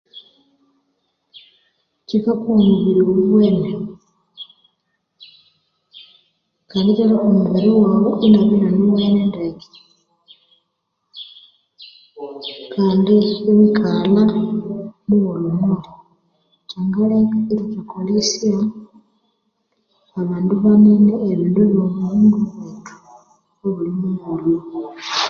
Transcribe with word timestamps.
Kyikakuha 2.07 2.59
omubiri 2.69 3.01
owuwene 3.09 3.69
kandi 6.69 6.89
ikyaleka 6.91 7.23
omubiri 7.29 7.69
wawu 7.79 8.09
inabya 8.25 8.55
inanuwene 8.57 9.21
ndeke 9.29 9.69
kandi 12.73 13.15
iwikalha 13.49 14.23
mughulhu 15.09 15.49
muli, 15.65 15.85
kyangaleka 16.69 17.33
othuthakolesya 17.39 18.53
abandu 20.21 20.53
banene 20.63 21.13
ebindu 21.31 21.61
byomo...wethu 21.71 22.93
obuli 23.63 23.91
mughulhu. 24.01 24.51